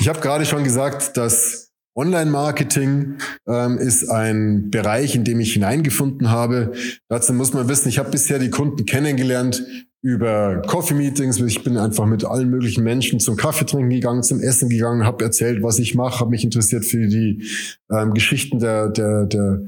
Ich 0.00 0.08
habe 0.08 0.18
gerade 0.20 0.46
schon 0.46 0.64
gesagt, 0.64 1.18
dass 1.18 1.70
Online-Marketing 1.94 3.16
ähm, 3.46 3.76
ist 3.76 4.08
ein 4.08 4.70
Bereich, 4.70 5.16
in 5.16 5.24
dem 5.24 5.38
ich 5.38 5.52
hineingefunden 5.52 6.30
habe. 6.30 6.72
Dazu 7.10 7.34
muss 7.34 7.52
man 7.52 7.68
wissen, 7.68 7.90
ich 7.90 7.98
habe 7.98 8.10
bisher 8.10 8.38
die 8.38 8.48
Kunden 8.48 8.86
kennengelernt 8.86 9.62
über 10.00 10.62
Coffee-Meetings. 10.62 11.38
Ich 11.40 11.62
bin 11.62 11.76
einfach 11.76 12.06
mit 12.06 12.24
allen 12.24 12.48
möglichen 12.48 12.84
Menschen 12.84 13.20
zum 13.20 13.36
Kaffee 13.36 13.66
trinken 13.66 13.90
gegangen, 13.90 14.22
zum 14.22 14.40
Essen 14.40 14.70
gegangen, 14.70 15.04
habe 15.04 15.22
erzählt, 15.24 15.62
was 15.62 15.78
ich 15.78 15.94
mache, 15.94 16.20
habe 16.20 16.30
mich 16.30 16.44
interessiert 16.44 16.86
für 16.86 17.06
die 17.06 17.46
ähm, 17.90 18.14
Geschichten 18.14 18.60
der, 18.60 18.88
der, 18.88 19.26
der 19.26 19.60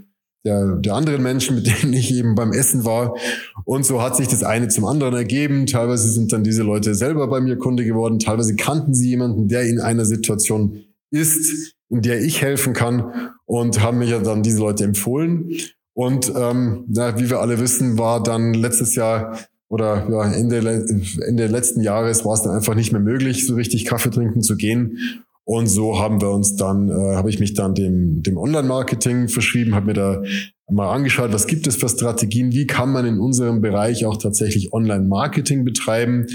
der, 0.45 0.77
der 0.77 0.95
anderen 0.95 1.23
Menschen, 1.23 1.57
mit 1.57 1.67
denen 1.67 1.93
ich 1.93 2.15
eben 2.15 2.35
beim 2.35 2.53
Essen 2.53 2.85
war. 2.85 3.15
Und 3.65 3.85
so 3.85 4.03
hat 4.03 4.17
sich 4.17 4.29
das 4.29 4.43
eine 4.43 4.69
zum 4.69 4.87
anderen 4.87 5.15
ergeben. 5.15 5.67
Teilweise 5.67 6.09
sind 6.09 6.33
dann 6.33 6.45
diese 6.45 6.63
Leute 6.63 6.95
selber 6.95 7.29
bei 7.29 7.41
mir 7.41 7.59
Kunde 7.59 7.85
geworden. 7.85 8.19
Teilweise 8.19 8.57
kannten 8.57 8.95
sie 8.95 9.11
jemanden, 9.11 9.49
der 9.49 9.63
in 9.65 9.81
einer 9.81 10.05
Situation 10.05 10.81
ist, 11.11 11.75
in 11.89 12.03
der 12.03 12.23
ich 12.23 12.41
helfen 12.41 12.73
kann 12.73 13.33
und 13.45 13.83
haben 13.83 13.99
mir 13.99 14.07
ja 14.07 14.21
dann 14.21 14.43
diese 14.43 14.61
Leute 14.61 14.85
empfohlen. 14.85 15.51
Und 15.93 16.33
ähm, 16.35 16.85
ja, 16.89 17.19
wie 17.19 17.29
wir 17.29 17.41
alle 17.41 17.59
wissen, 17.59 17.99
war 17.99 18.23
dann 18.23 18.55
letztes 18.55 18.95
Jahr 18.95 19.37
oder 19.69 20.09
ja, 20.11 20.33
Ende, 20.33 20.59
Ende 21.27 21.47
letzten 21.47 21.81
Jahres 21.81 22.25
war 22.25 22.35
es 22.35 22.43
dann 22.43 22.55
einfach 22.55 22.75
nicht 22.75 22.93
mehr 22.93 23.01
möglich, 23.01 23.47
so 23.47 23.55
richtig 23.55 23.85
Kaffee 23.85 24.11
trinken 24.11 24.43
zu 24.43 24.57
gehen. 24.57 24.99
Und 25.51 25.67
so 25.67 25.99
haben 25.99 26.21
wir 26.21 26.31
uns 26.31 26.55
dann, 26.55 26.89
äh, 26.89 27.17
habe 27.17 27.29
ich 27.29 27.41
mich 27.41 27.55
dann 27.55 27.75
dem, 27.75 28.23
dem 28.23 28.39
Online-Marketing 28.39 29.27
verschrieben, 29.27 29.75
habe 29.75 29.87
mir 29.87 29.95
da 29.95 30.23
mal 30.71 30.93
angeschaut, 30.93 31.33
was 31.33 31.49
gibt 31.49 31.67
es 31.67 31.75
für 31.75 31.89
Strategien, 31.89 32.53
wie 32.53 32.69
kann 32.69 32.93
man 32.93 33.05
in 33.05 33.19
unserem 33.19 33.61
Bereich 33.61 34.07
auch 34.07 34.17
tatsächlich 34.17 34.73
Online-Marketing 34.73 35.65
betreiben. 35.65 36.27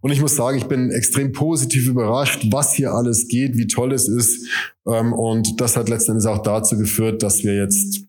Und 0.00 0.10
ich 0.10 0.20
muss 0.20 0.34
sagen, 0.34 0.58
ich 0.58 0.64
bin 0.64 0.90
extrem 0.90 1.30
positiv 1.30 1.86
überrascht, 1.86 2.48
was 2.50 2.74
hier 2.74 2.90
alles 2.90 3.28
geht, 3.28 3.56
wie 3.56 3.68
toll 3.68 3.92
es 3.92 4.08
ist. 4.08 4.48
Ähm, 4.84 5.12
und 5.12 5.60
das 5.60 5.76
hat 5.76 5.88
letztendlich 5.88 6.26
auch 6.26 6.42
dazu 6.42 6.76
geführt, 6.76 7.22
dass 7.22 7.44
wir 7.44 7.54
jetzt 7.54 8.02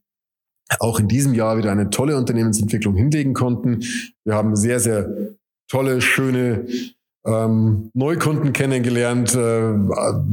auch 0.80 1.00
in 1.00 1.08
diesem 1.08 1.36
Jahr 1.36 1.60
wieder 1.60 1.72
eine 1.72 1.92
tolle 1.92 2.18
Unternehmensentwicklung 2.18 2.96
hinlegen 2.96 3.36
konnten. 3.36 3.82
Wir 4.26 4.34
haben 4.34 4.56
sehr, 4.56 4.80
sehr 4.80 5.08
tolle, 5.70 6.02
schöne 6.02 6.66
ähm, 7.28 7.92
Neukunden 7.94 8.54
kennengelernt. 8.54 9.36
Äh, 9.36 9.74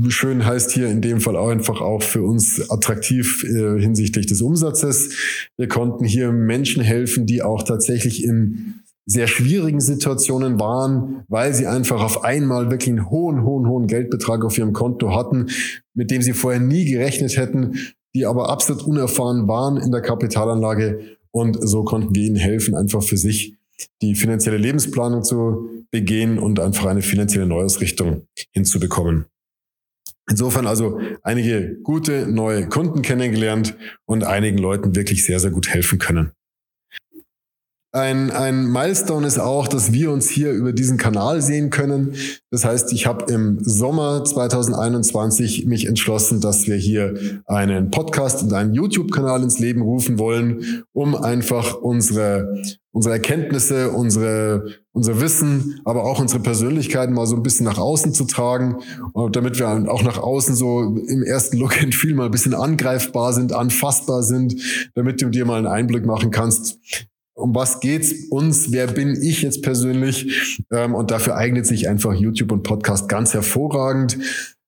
schön 0.09 0.47
heißt 0.47 0.71
hier 0.71 0.89
in 0.89 1.03
dem 1.03 1.21
Fall 1.21 1.37
auch 1.37 1.49
einfach 1.49 1.81
auch 1.81 2.03
für 2.03 2.23
uns 2.23 2.71
attraktiv 2.71 3.45
äh, 3.45 3.81
hinsichtlich 3.81 4.27
des 4.27 4.41
Umsatzes. 4.41 5.49
Wir 5.57 5.69
konnten 5.69 6.05
hier 6.05 6.33
Menschen 6.33 6.83
helfen, 6.83 7.27
die 7.27 7.43
auch 7.43 7.65
tatsächlich 7.65 8.25
in 8.25 8.81
sehr 9.07 9.27
schwierigen 9.27 9.81
Situationen 9.81 10.59
waren, 10.59 11.25
weil 11.29 11.53
sie 11.53 11.67
einfach 11.67 12.03
auf 12.03 12.25
einmal 12.25 12.71
wirklich 12.71 12.91
einen 12.91 13.11
hohen, 13.11 13.45
hohen, 13.45 13.69
hohen 13.69 13.87
Geldbetrag 13.87 14.45
auf 14.45 14.57
ihrem 14.57 14.73
Konto 14.73 15.15
hatten, 15.15 15.49
mit 15.93 16.11
dem 16.11 16.23
sie 16.23 16.33
vorher 16.33 16.61
nie 16.61 16.87
gerechnet 16.87 17.37
hätten, 17.37 17.79
die 18.15 18.25
aber 18.25 18.49
absolut 18.49 18.83
unerfahren 18.85 19.47
waren 19.49 19.77
in 19.77 19.91
der 19.91 20.01
Kapitalanlage. 20.01 21.01
Und 21.33 21.59
so 21.61 21.83
konnten 21.83 22.15
wir 22.15 22.23
ihnen 22.23 22.37
helfen, 22.37 22.75
einfach 22.75 23.03
für 23.03 23.17
sich 23.17 23.57
die 24.02 24.14
finanzielle 24.14 24.57
Lebensplanung 24.57 25.25
zu 25.25 25.69
begehen 25.90 26.38
und 26.38 26.61
einfach 26.61 26.87
eine 26.87 27.02
finanzielle 27.02 27.47
Neuausrichtung 27.47 28.26
hinzubekommen. 28.52 29.26
Insofern 30.28 30.66
also 30.66 31.00
einige 31.23 31.76
gute 31.83 32.26
neue 32.26 32.69
Kunden 32.69 33.02
kennengelernt 33.02 33.76
und 34.07 34.25
einigen 34.25 34.59
Leuten 34.59 34.95
wirklich 34.97 35.25
sehr, 35.25 35.38
sehr 35.38 35.50
gut 35.50 35.69
helfen 35.69 35.99
können. 35.99 36.33
Ein, 37.95 38.33
ein 38.33 38.67
Milestone 38.67 39.25
ist 39.25 39.39
auch, 39.39 39.69
dass 39.69 39.93
wir 39.93 40.11
uns 40.11 40.29
hier 40.29 40.51
über 40.51 40.73
diesen 40.73 40.99
Kanal 40.99 41.41
sehen 41.43 41.71
können. 41.71 42.17
Das 42.51 42.65
heißt, 42.65 42.93
ich 42.93 43.07
habe 43.07 43.33
im 43.33 43.59
Sommer 43.63 44.25
2021 44.25 45.67
mich 45.67 45.87
entschlossen, 45.87 46.41
dass 46.41 46.67
wir 46.67 46.75
hier 46.75 47.43
einen 47.47 47.93
Podcast 47.93 48.43
und 48.43 48.53
einen 48.53 48.75
YouTube-Kanal 48.75 49.45
ins 49.45 49.61
Leben 49.61 49.81
rufen 49.81 50.19
wollen, 50.19 50.83
um 50.93 51.15
einfach 51.15 51.77
unsere, 51.77 52.65
unsere 52.91 53.15
Erkenntnisse, 53.15 53.93
unsere, 53.93 54.65
unser 54.91 55.21
Wissen, 55.21 55.81
aber 55.85 56.03
auch 56.03 56.19
unsere 56.19 56.43
Persönlichkeiten 56.43 57.15
mal 57.15 57.29
so 57.29 57.37
ein 57.37 57.45
bisschen 57.45 57.65
nach 57.65 57.79
außen 57.79 58.13
zu 58.13 58.25
tragen, 58.25 58.79
damit 59.31 59.61
wir 59.61 59.69
auch 59.69 60.03
nach 60.03 60.19
außen 60.19 60.57
so 60.57 60.97
im 60.97 61.23
ersten 61.23 61.59
Look 61.59 61.81
and 61.81 61.95
Feel 61.95 62.15
mal 62.15 62.25
ein 62.25 62.33
bisschen 62.33 62.55
angreifbar 62.55 63.33
sind, 63.33 63.53
anfassbar 63.53 64.25
sind, 64.25 64.57
damit 64.97 65.23
du 65.23 65.29
dir 65.29 65.45
mal 65.45 65.59
einen 65.59 65.69
Einblick 65.69 66.05
machen 66.05 66.33
kannst, 66.33 66.81
um 67.35 67.55
was 67.55 67.81
geht's 67.81 68.29
uns? 68.31 68.73
Wer 68.73 68.87
bin 68.87 69.21
ich 69.21 69.43
jetzt 69.43 69.62
persönlich? 69.62 70.61
Ähm, 70.73 70.95
und 70.95 71.11
dafür 71.11 71.37
eignet 71.37 71.67
sich 71.67 71.88
einfach 71.88 72.14
YouTube 72.14 72.53
und 72.53 72.62
Podcast 72.62 73.09
ganz 73.09 73.35
hervorragend. 73.35 74.19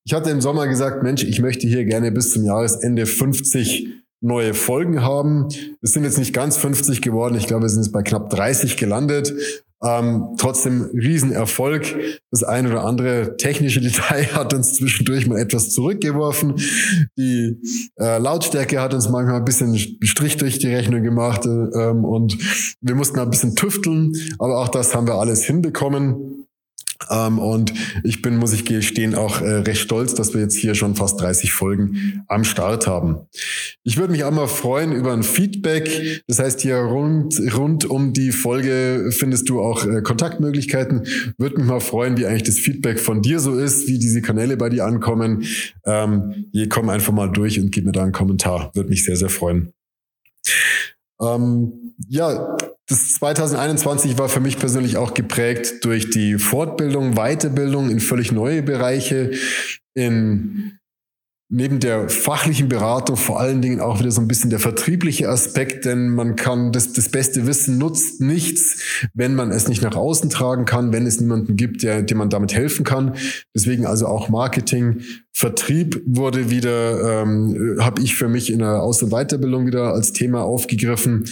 Ich 0.05 0.13
hatte 0.13 0.31
im 0.31 0.41
Sommer 0.41 0.69
gesagt, 0.69 1.03
Mensch, 1.03 1.25
ich 1.25 1.41
möchte 1.41 1.67
hier 1.67 1.85
gerne 1.85 2.13
bis 2.13 2.33
zum 2.33 2.45
Jahresende 2.45 3.07
50 3.07 3.89
neue 4.21 4.55
Folgen 4.55 5.03
haben. 5.03 5.49
Es 5.83 5.93
sind 5.93 6.05
jetzt 6.05 6.19
nicht 6.19 6.33
ganz 6.33 6.57
50 6.57 7.03
geworden. 7.03 7.37
Ich 7.37 7.47
glaube, 7.47 7.65
wir 7.65 7.69
sind 7.69 7.83
jetzt 7.83 7.93
bei 7.93 8.03
knapp 8.03 8.31
30 8.31 8.77
gelandet. 8.77 9.33
Ähm, 9.83 10.35
trotzdem 10.39 10.91
Riesenerfolg. 10.95 11.97
Das 12.31 12.43
ein 12.43 12.67
oder 12.67 12.85
andere 12.85 13.37
technische 13.37 13.81
Detail 13.83 14.27
hat 14.35 14.55
uns 14.55 14.75
zwischendurch 14.75 15.27
mal 15.27 15.39
etwas 15.39 15.71
zurückgeworfen. 15.71 16.55
Die 17.19 17.61
äh, 17.99 18.19
Lautstärke 18.19 18.81
hat 18.81 18.95
uns 18.95 19.09
manchmal 19.09 19.37
ein 19.37 19.45
bisschen 19.45 19.77
Strich 20.03 20.37
durch 20.39 20.59
die 20.59 20.69
Rechnung 20.69 21.03
gemacht 21.03 21.45
äh, 21.47 21.49
ähm, 21.49 22.05
und 22.05 22.39
wir 22.81 22.95
mussten 22.95 23.19
ein 23.19 23.31
bisschen 23.31 23.55
tüfteln, 23.55 24.13
aber 24.39 24.59
auch 24.59 24.69
das 24.69 24.95
haben 24.95 25.07
wir 25.07 25.15
alles 25.15 25.45
hinbekommen. 25.45 26.47
Ähm, 27.11 27.39
und 27.39 27.73
ich 28.05 28.23
bin, 28.23 28.37
muss 28.37 28.53
ich 28.53 28.65
gestehen, 28.65 29.15
auch 29.15 29.41
äh, 29.41 29.57
recht 29.57 29.81
stolz, 29.81 30.15
dass 30.15 30.35
wir 30.35 30.41
jetzt 30.41 30.57
hier 30.57 30.75
schon 30.75 30.95
fast 30.97 31.21
30 31.21 31.53
Folgen 31.53 32.25
am 32.29 32.45
Start 32.45 32.87
haben. 32.87 33.19
Ich 33.83 33.97
würde 33.97 34.13
mich 34.13 34.25
auch 34.25 34.31
mal 34.31 34.49
freuen 34.49 34.93
über 34.93 35.13
ein 35.13 35.23
Feedback. 35.23 36.23
Das 36.27 36.39
heißt, 36.39 36.61
hier 36.61 36.77
rund, 36.77 37.41
rund 37.57 37.85
um 37.85 38.13
die 38.13 38.33
Folge 38.33 39.11
findest 39.11 39.49
du 39.49 39.61
auch 39.61 39.85
äh, 39.85 40.03
Kontaktmöglichkeiten. 40.03 41.07
Würde 41.39 41.59
mich 41.59 41.67
mal 41.67 41.81
freuen, 41.81 42.17
wie 42.17 42.27
eigentlich 42.27 42.45
das 42.45 42.59
Feedback 42.59 43.01
von 43.01 43.23
dir 43.23 43.41
so 43.41 43.59
ist, 43.59 43.89
wie 43.89 43.99
diese 43.99 44.23
Kanäle 44.23 44.57
bei 44.57 44.69
dir 44.69 44.85
ankommen. 44.85 45.45
Ähm, 45.85 46.47
hier 46.53 46.69
komm 46.69 46.89
einfach 46.89 47.13
mal 47.13 47.29
durch 47.29 47.61
und 47.61 47.71
gib 47.73 47.85
mir 47.85 47.93
da 47.93 48.03
einen 48.03 48.13
Kommentar. 48.13 48.71
Würde 48.75 48.91
mich 48.91 49.05
sehr, 49.05 49.17
sehr 49.17 49.31
freuen. 49.31 49.73
Ähm, 51.21 51.95
ja, 52.09 52.57
das 52.89 53.15
2021 53.15 54.19
war 54.19 54.29
für 54.29 54.41
mich 54.41 54.59
persönlich 54.59 54.97
auch 54.97 55.15
geprägt 55.15 55.85
durch 55.85 56.11
die 56.11 56.39
Fortbildung, 56.39 57.15
Weiterbildung 57.15 57.91
in 57.91 58.01
völlig 58.01 58.33
neue 58.33 58.63
Bereiche, 58.63 59.33
in 59.95 60.79
neben 61.49 61.79
der 61.79 62.09
fachlichen 62.09 62.69
Beratung 62.69 63.17
vor 63.17 63.39
allen 63.39 63.63
Dingen 63.63 63.81
auch 63.81 64.01
wieder 64.01 64.11
so 64.11 64.21
ein 64.21 64.27
bisschen 64.27 64.51
der 64.51 64.59
vertriebliche 64.59 65.29
Aspekt, 65.29 65.85
denn 65.85 66.09
man 66.09 66.35
kann 66.35 66.73
das, 66.73 66.93
das 66.93 67.09
beste 67.09 67.47
Wissen 67.47 67.79
nutzt 67.79 68.21
nichts, 68.21 69.09
wenn 69.15 69.37
man 69.37 69.53
es 69.53 69.69
nicht 69.69 69.81
nach 69.83 69.95
außen 69.95 70.29
tragen 70.29 70.65
kann, 70.65 70.93
wenn 70.93 71.07
es 71.07 71.21
niemanden 71.21 71.57
gibt, 71.57 71.85
der, 71.85 72.03
dem 72.03 72.19
man 72.19 72.31
damit 72.31 72.53
helfen 72.53 72.85
kann. 72.85 73.15
Deswegen 73.55 73.87
also 73.87 74.07
auch 74.07 74.29
Marketing, 74.29 75.03
Vertrieb 75.33 76.03
wurde 76.07 76.51
wieder, 76.51 77.23
ähm, 77.23 77.77
habe 77.79 78.01
ich 78.01 78.17
für 78.17 78.27
mich 78.27 78.51
in 78.51 78.61
der 78.61 78.83
Aus- 78.83 79.03
und 79.03 79.11
Weiterbildung 79.11 79.67
wieder 79.67 79.93
als 79.93 80.13
Thema 80.13 80.43
aufgegriffen. 80.43 81.27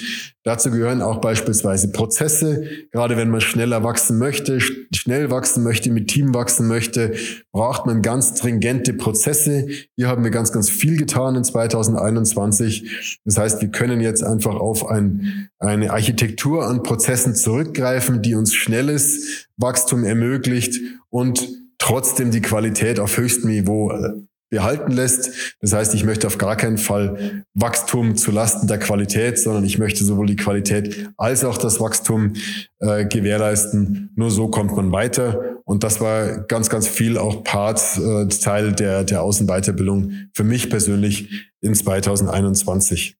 Dazu 0.44 0.70
gehören 0.70 1.00
auch 1.00 1.22
beispielsweise 1.22 1.90
Prozesse. 1.90 2.68
Gerade 2.92 3.16
wenn 3.16 3.30
man 3.30 3.40
schneller 3.40 3.82
wachsen 3.82 4.18
möchte, 4.18 4.60
schnell 4.60 5.30
wachsen 5.30 5.64
möchte, 5.64 5.90
mit 5.90 6.08
Team 6.08 6.34
wachsen 6.34 6.68
möchte, 6.68 7.14
braucht 7.50 7.86
man 7.86 8.02
ganz 8.02 8.38
stringente 8.38 8.92
Prozesse. 8.92 9.66
Hier 9.96 10.08
haben 10.08 10.22
wir 10.22 10.30
ganz, 10.30 10.52
ganz 10.52 10.68
viel 10.68 10.98
getan 10.98 11.34
in 11.34 11.44
2021. 11.44 13.18
Das 13.24 13.38
heißt, 13.38 13.62
wir 13.62 13.70
können 13.70 14.02
jetzt 14.02 14.22
einfach 14.22 14.56
auf 14.56 14.86
ein, 14.86 15.48
eine 15.58 15.90
Architektur 15.90 16.66
an 16.66 16.82
Prozessen 16.82 17.34
zurückgreifen, 17.34 18.20
die 18.20 18.34
uns 18.34 18.52
schnelles 18.54 19.46
Wachstum 19.56 20.04
ermöglicht 20.04 20.78
und 21.08 21.48
trotzdem 21.78 22.30
die 22.30 22.42
Qualität 22.42 23.00
auf 23.00 23.16
höchstem 23.16 23.48
Niveau 23.48 23.92
äh, 23.92 24.12
behalten 24.54 24.92
lässt. 24.92 25.56
Das 25.60 25.72
heißt, 25.72 25.94
ich 25.94 26.04
möchte 26.04 26.28
auf 26.28 26.38
gar 26.38 26.54
keinen 26.56 26.78
Fall 26.78 27.44
Wachstum 27.54 28.16
zu 28.16 28.30
Lasten 28.30 28.68
der 28.68 28.78
Qualität, 28.78 29.36
sondern 29.36 29.64
ich 29.64 29.78
möchte 29.78 30.04
sowohl 30.04 30.26
die 30.26 30.36
Qualität 30.36 31.10
als 31.16 31.44
auch 31.44 31.58
das 31.58 31.80
Wachstum 31.80 32.34
äh, 32.78 33.04
gewährleisten. 33.04 34.12
Nur 34.14 34.30
so 34.30 34.46
kommt 34.48 34.76
man 34.76 34.92
weiter 34.92 35.60
Und 35.64 35.82
das 35.82 36.00
war 36.00 36.42
ganz, 36.42 36.70
ganz 36.70 36.86
viel 36.86 37.18
auch 37.18 37.42
Part, 37.42 37.80
äh, 37.98 38.28
Teil 38.28 38.72
der, 38.72 39.02
der 39.02 39.22
Außenweiterbildung 39.22 40.12
für 40.32 40.44
mich 40.44 40.70
persönlich 40.70 41.50
in 41.60 41.74
2021. 41.74 43.16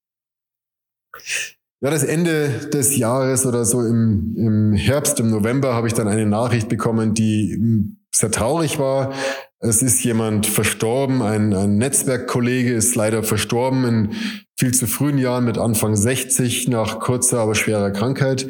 Ja, 1.80 1.90
das 1.90 2.04
Ende 2.04 2.48
des 2.72 2.96
Jahres 2.96 3.44
oder 3.44 3.64
so 3.64 3.84
im, 3.84 4.36
im 4.36 4.72
Herbst, 4.72 5.18
im 5.18 5.30
November 5.30 5.74
habe 5.74 5.88
ich 5.88 5.94
dann 5.94 6.06
eine 6.06 6.26
Nachricht 6.26 6.68
bekommen, 6.68 7.12
die 7.12 7.96
sehr 8.14 8.30
traurig 8.30 8.78
war. 8.78 9.12
Es 9.58 9.82
ist 9.82 10.04
jemand 10.04 10.46
verstorben, 10.46 11.22
ein, 11.22 11.54
ein 11.54 11.78
Netzwerkkollege 11.78 12.72
ist 12.72 12.94
leider 12.94 13.22
verstorben 13.22 13.84
in 13.84 14.10
viel 14.58 14.72
zu 14.72 14.86
frühen 14.86 15.18
Jahren 15.18 15.44
mit 15.44 15.58
Anfang 15.58 15.96
60 15.96 16.68
nach 16.68 17.00
kurzer, 17.00 17.40
aber 17.40 17.54
schwerer 17.54 17.90
Krankheit. 17.90 18.46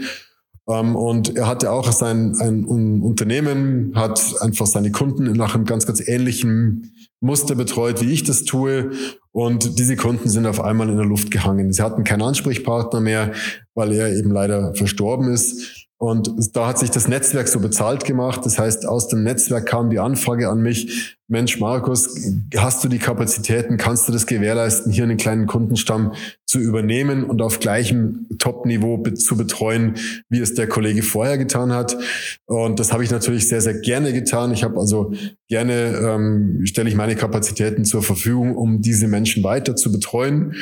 Ähm, 0.68 0.96
und 0.96 1.36
er 1.36 1.46
hatte 1.46 1.70
auch 1.70 1.92
sein 1.92 2.36
ein, 2.40 2.64
ein 2.64 3.02
Unternehmen, 3.02 3.92
hat 3.94 4.34
einfach 4.40 4.66
seine 4.66 4.90
Kunden 4.90 5.32
nach 5.32 5.54
einem 5.54 5.64
ganz, 5.64 5.86
ganz 5.86 6.06
ähnlichen 6.06 6.92
Muster 7.20 7.54
betreut, 7.54 8.00
wie 8.00 8.12
ich 8.12 8.24
das 8.24 8.44
tue. 8.44 8.90
Und 9.32 9.78
diese 9.78 9.96
Kunden 9.96 10.28
sind 10.28 10.46
auf 10.46 10.60
einmal 10.60 10.88
in 10.90 10.96
der 10.96 11.06
Luft 11.06 11.30
gehangen. 11.30 11.72
Sie 11.72 11.82
hatten 11.82 12.04
keinen 12.04 12.22
Ansprechpartner 12.22 13.00
mehr, 13.00 13.32
weil 13.74 13.92
er 13.92 14.14
eben 14.14 14.30
leider 14.30 14.74
verstorben 14.74 15.32
ist. 15.32 15.83
Und 15.98 16.56
da 16.56 16.66
hat 16.66 16.78
sich 16.78 16.90
das 16.90 17.08
Netzwerk 17.08 17.48
so 17.48 17.60
bezahlt 17.60 18.04
gemacht. 18.04 18.40
Das 18.44 18.58
heißt, 18.58 18.86
aus 18.86 19.08
dem 19.08 19.22
Netzwerk 19.22 19.66
kam 19.66 19.90
die 19.90 20.00
Anfrage 20.00 20.48
an 20.48 20.60
mich, 20.60 21.16
Mensch, 21.26 21.58
Markus, 21.58 22.20
hast 22.54 22.84
du 22.84 22.88
die 22.88 22.98
Kapazitäten, 22.98 23.78
kannst 23.78 24.06
du 24.06 24.12
das 24.12 24.26
gewährleisten, 24.26 24.92
hier 24.92 25.04
einen 25.04 25.16
kleinen 25.16 25.46
Kundenstamm 25.46 26.12
zu 26.44 26.58
übernehmen 26.58 27.24
und 27.24 27.40
auf 27.40 27.60
gleichem 27.60 28.26
Top-Niveau 28.38 29.02
zu 29.14 29.36
betreuen, 29.36 29.94
wie 30.28 30.40
es 30.40 30.52
der 30.52 30.68
Kollege 30.68 31.02
vorher 31.02 31.38
getan 31.38 31.72
hat. 31.72 31.96
Und 32.44 32.78
das 32.78 32.92
habe 32.92 33.02
ich 33.04 33.10
natürlich 33.10 33.48
sehr, 33.48 33.62
sehr 33.62 33.80
gerne 33.80 34.12
getan. 34.12 34.52
Ich 34.52 34.64
habe 34.64 34.78
also 34.78 35.14
gerne, 35.48 35.96
ähm, 35.96 36.60
stelle 36.66 36.90
ich 36.90 36.94
meine 36.94 37.16
Kapazitäten 37.16 37.86
zur 37.86 38.02
Verfügung, 38.02 38.54
um 38.54 38.82
diese 38.82 39.08
Menschen 39.08 39.42
weiter 39.42 39.76
zu 39.76 39.90
betreuen. 39.90 40.54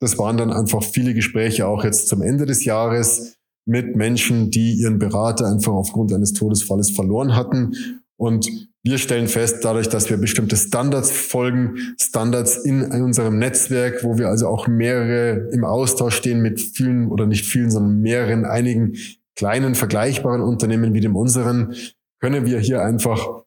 Das 0.00 0.18
waren 0.18 0.36
dann 0.36 0.52
einfach 0.52 0.82
viele 0.82 1.14
Gespräche 1.14 1.68
auch 1.68 1.84
jetzt 1.84 2.08
zum 2.08 2.22
Ende 2.22 2.44
des 2.44 2.64
Jahres 2.64 3.37
mit 3.68 3.96
Menschen, 3.96 4.50
die 4.50 4.72
ihren 4.72 4.98
Berater 4.98 5.46
einfach 5.46 5.74
aufgrund 5.74 6.12
eines 6.12 6.32
Todesfalles 6.32 6.90
verloren 6.90 7.36
hatten. 7.36 8.02
Und 8.16 8.48
wir 8.82 8.98
stellen 8.98 9.28
fest, 9.28 9.58
dadurch, 9.62 9.88
dass 9.88 10.08
wir 10.08 10.16
bestimmte 10.16 10.56
Standards 10.56 11.10
folgen, 11.10 11.94
Standards 12.00 12.56
in 12.56 12.82
unserem 13.02 13.38
Netzwerk, 13.38 14.02
wo 14.02 14.16
wir 14.16 14.28
also 14.28 14.48
auch 14.48 14.66
mehrere 14.66 15.50
im 15.52 15.64
Austausch 15.64 16.16
stehen 16.16 16.40
mit 16.40 16.60
vielen 16.60 17.08
oder 17.08 17.26
nicht 17.26 17.44
vielen, 17.44 17.70
sondern 17.70 18.00
mehreren, 18.00 18.46
einigen 18.46 18.96
kleinen 19.36 19.74
vergleichbaren 19.74 20.40
Unternehmen 20.40 20.94
wie 20.94 21.00
dem 21.00 21.14
unseren, 21.14 21.74
können 22.20 22.46
wir 22.46 22.58
hier 22.58 22.82
einfach 22.82 23.44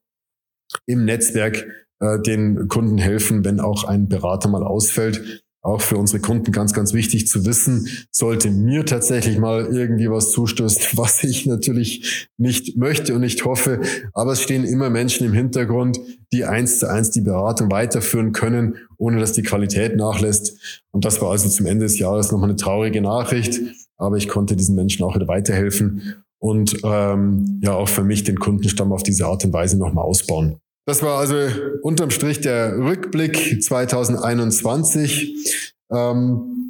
im 0.86 1.04
Netzwerk 1.04 1.66
äh, 2.00 2.20
den 2.22 2.68
Kunden 2.68 3.00
helfen, 3.00 3.44
wenn 3.44 3.60
auch 3.60 3.84
ein 3.84 4.08
Berater 4.08 4.48
mal 4.48 4.64
ausfällt 4.64 5.44
auch 5.62 5.82
für 5.82 5.98
unsere 5.98 6.20
Kunden 6.20 6.52
ganz, 6.52 6.74
ganz 6.74 6.94
wichtig 6.94 7.28
zu 7.28 7.46
wissen, 7.46 7.88
sollte 8.12 8.50
mir 8.50 8.86
tatsächlich 8.86 9.38
mal 9.38 9.68
irgendwie 9.72 10.10
was 10.10 10.32
zustößt, 10.32 10.98
was 10.98 11.24
ich 11.24 11.46
natürlich 11.46 12.30
nicht 12.38 12.78
möchte 12.78 13.14
und 13.14 13.22
nicht 13.22 13.46
hoffe. 13.46 13.82
Aber 14.14 14.34
es 14.34 14.42
stehen 14.42 14.64
immer 14.64 14.90
Menschen 14.90 15.26
im 15.26 15.34
Hintergrund, 15.34 16.00
die 16.34 16.46
eins 16.46 16.80
zu 16.80 16.90
eins 16.90 17.12
die 17.12 17.22
Beratung 17.22 17.72
weiterführen 17.72 18.32
können, 18.32 18.78
ohne 18.98 19.20
dass 19.20 19.34
die 19.34 19.44
Qualität 19.44 19.96
nachlässt. 19.96 20.82
Und 20.92 21.06
das 21.06 21.22
war 21.22 21.32
also 21.32 21.48
zum 21.50 21.66
Ende 21.66 21.86
des 21.86 22.00
Jahres 22.00 22.32
nochmal 22.32 22.50
eine 22.50 22.58
traurige 22.58 23.02
Nachricht. 23.02 23.60
Aber 23.98 24.18
ich 24.18 24.28
konnte 24.28 24.56
diesen 24.56 24.76
Menschen 24.76 25.04
auch 25.04 25.16
wieder 25.16 25.28
weiterhelfen 25.28 26.24
und 26.40 26.78
ähm, 26.84 27.60
ja 27.64 27.74
auch 27.74 27.88
für 27.88 28.04
mich 28.04 28.24
den 28.24 28.40
Kundenstamm 28.40 28.92
auf 28.92 29.04
diese 29.04 29.28
Art 29.28 29.46
und 29.46 29.54
Weise 29.54 29.78
nochmal 29.78 30.06
ausbauen. 30.06 30.60
Das 30.86 31.04
war 31.04 31.20
also 31.20 31.36
unterm 31.84 32.10
Strich 32.10 32.42
der 32.42 32.78
Rückblick 32.78 33.62
2021. 33.62 35.74
Ähm, 35.92 36.62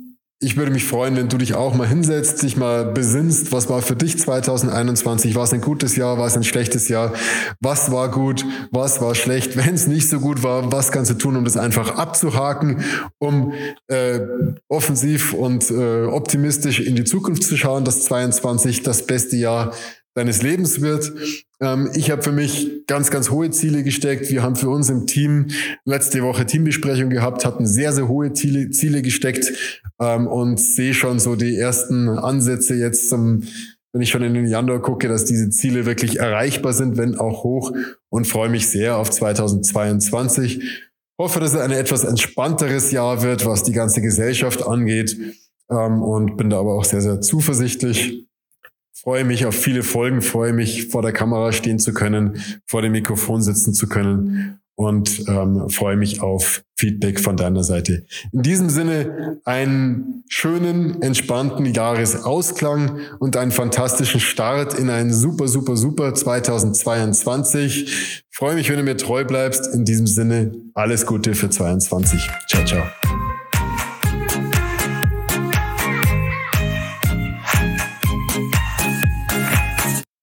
ich 0.43 0.57
würde 0.57 0.71
mich 0.71 0.85
freuen, 0.85 1.15
wenn 1.15 1.29
du 1.29 1.37
dich 1.37 1.53
auch 1.53 1.75
mal 1.75 1.87
hinsetzt, 1.87 2.41
dich 2.41 2.57
mal 2.57 2.85
besinnst, 2.85 3.51
was 3.51 3.69
war 3.69 3.83
für 3.83 3.95
dich 3.95 4.17
2021? 4.17 5.35
War 5.35 5.43
es 5.43 5.53
ein 5.53 5.61
gutes 5.61 5.95
Jahr? 5.95 6.17
War 6.17 6.25
es 6.25 6.35
ein 6.35 6.43
schlechtes 6.43 6.89
Jahr? 6.89 7.13
Was 7.59 7.91
war 7.91 8.09
gut? 8.09 8.43
Was 8.71 9.01
war 9.01 9.13
schlecht? 9.13 9.55
Wenn 9.55 9.75
es 9.75 9.85
nicht 9.85 10.09
so 10.09 10.19
gut 10.19 10.41
war, 10.41 10.71
was 10.71 10.91
kannst 10.91 11.11
du 11.11 11.15
tun, 11.15 11.35
um 11.35 11.43
das 11.43 11.57
einfach 11.57 11.95
abzuhaken, 11.95 12.83
um 13.19 13.53
äh, 13.87 14.21
offensiv 14.67 15.33
und 15.33 15.69
äh, 15.69 16.05
optimistisch 16.05 16.79
in 16.79 16.95
die 16.95 17.03
Zukunft 17.03 17.43
zu 17.43 17.55
schauen, 17.55 17.85
dass 17.85 18.01
22 18.05 18.81
das 18.81 19.05
beste 19.05 19.35
Jahr 19.35 19.73
deines 20.13 20.41
Lebens 20.41 20.81
wird. 20.81 21.11
Ähm, 21.61 21.89
ich 21.95 22.11
habe 22.11 22.21
für 22.21 22.31
mich 22.31 22.85
ganz, 22.87 23.11
ganz 23.11 23.29
hohe 23.29 23.49
Ziele 23.51 23.83
gesteckt. 23.83 24.29
Wir 24.29 24.43
haben 24.43 24.55
für 24.55 24.69
uns 24.69 24.89
im 24.89 25.07
Team 25.07 25.47
letzte 25.85 26.21
Woche 26.23 26.45
Teambesprechung 26.45 27.09
gehabt, 27.09 27.45
hatten 27.45 27.65
sehr, 27.65 27.93
sehr 27.93 28.07
hohe 28.07 28.33
Ziele, 28.33 28.69
Ziele 28.71 29.01
gesteckt 29.01 29.51
ähm, 29.99 30.27
und 30.27 30.59
sehe 30.59 30.93
schon 30.93 31.19
so 31.19 31.35
die 31.35 31.55
ersten 31.55 32.09
Ansätze 32.09 32.75
jetzt 32.75 33.09
zum 33.09 33.43
wenn 33.93 34.01
ich 34.01 34.09
schon 34.09 34.23
in 34.23 34.33
den 34.33 34.47
Januar 34.47 34.81
gucke, 34.81 35.09
dass 35.09 35.25
diese 35.25 35.49
Ziele 35.49 35.85
wirklich 35.85 36.17
erreichbar 36.17 36.71
sind, 36.71 36.97
wenn 36.97 37.17
auch 37.17 37.43
hoch 37.43 37.73
und 38.09 38.25
freue 38.25 38.47
mich 38.47 38.69
sehr 38.69 38.97
auf 38.97 39.11
2022. 39.11 40.63
Hoffe, 41.19 41.41
dass 41.41 41.53
es 41.53 41.59
ein 41.59 41.71
etwas 41.71 42.05
entspannteres 42.05 42.91
Jahr 42.91 43.21
wird, 43.21 43.45
was 43.45 43.63
die 43.63 43.73
ganze 43.73 44.01
Gesellschaft 44.01 44.65
angeht 44.65 45.17
ähm, 45.69 46.01
und 46.01 46.37
bin 46.37 46.49
da 46.49 46.59
aber 46.59 46.73
auch 46.75 46.85
sehr, 46.85 47.01
sehr 47.01 47.19
zuversichtlich 47.19 48.27
freue 49.01 49.23
mich 49.23 49.45
auf 49.45 49.55
viele 49.55 49.83
Folgen, 49.83 50.21
freue 50.21 50.53
mich 50.53 50.87
vor 50.87 51.01
der 51.01 51.11
Kamera 51.11 51.51
stehen 51.51 51.79
zu 51.79 51.93
können, 51.93 52.41
vor 52.65 52.81
dem 52.81 52.91
Mikrofon 52.91 53.41
sitzen 53.41 53.73
zu 53.73 53.87
können 53.87 54.59
und 54.75 55.27
ähm, 55.27 55.69
freue 55.69 55.95
mich 55.95 56.21
auf 56.21 56.63
Feedback 56.75 57.19
von 57.19 57.37
deiner 57.37 57.63
Seite. 57.63 58.05
In 58.31 58.41
diesem 58.41 58.69
Sinne 58.69 59.39
einen 59.45 60.23
schönen, 60.27 61.01
entspannten 61.01 61.65
Jahresausklang 61.65 62.99
und 63.19 63.37
einen 63.37 63.51
fantastischen 63.51 64.19
Start 64.19 64.77
in 64.77 64.89
ein 64.89 65.13
super, 65.13 65.47
super, 65.47 65.77
super 65.77 66.13
2022. 66.13 68.23
freue 68.31 68.55
mich, 68.55 68.69
wenn 68.69 68.77
du 68.77 68.83
mir 68.83 68.97
treu 68.97 69.23
bleibst. 69.23 69.67
In 69.73 69.85
diesem 69.85 70.07
Sinne 70.07 70.53
alles 70.73 71.05
Gute 71.05 71.35
für 71.35 71.49
2022. 71.49 72.27
Ciao, 72.47 72.65
ciao. 72.65 73.20